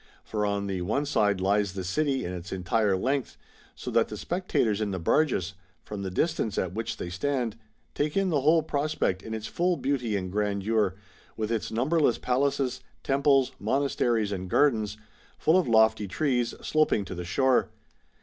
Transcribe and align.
For 0.23 0.47
on 0.47 0.65
the 0.65 0.81
one 0.81 1.05
side 1.05 1.39
lies 1.39 1.73
the 1.73 1.83
city 1.83 2.25
in 2.25 2.33
its 2.33 2.51
entire 2.51 2.97
length, 2.97 3.37
so 3.75 3.91
that 3.91 4.07
the 4.07 4.17
spectators 4.17 4.81
in 4.81 4.89
the 4.89 4.97
barges, 4.97 5.53
from 5.83 6.01
the 6.01 6.09
distance 6.09 6.57
at 6.57 6.73
which 6.73 6.97
they 6.97 7.11
stand, 7.11 7.55
take 7.93 8.17
in 8.17 8.29
the 8.29 8.41
whole 8.41 8.63
prospect 8.63 9.21
in 9.21 9.35
its 9.35 9.45
full 9.45 9.77
beauty 9.77 10.15
and 10.15 10.31
grandeur, 10.31 10.95
with 11.37 11.51
its 11.51 11.71
numberless 11.71 12.17
palaces, 12.17 12.81
temples, 13.03 13.51
monasteries, 13.59 14.31
and 14.31 14.49
gardens, 14.49 14.97
full 15.37 15.55
of 15.55 15.67
lofty 15.67 16.07
trees, 16.07 16.55
sloping 16.63 17.05
to 17.05 17.13
the 17.13 17.23
shore. 17.23 17.69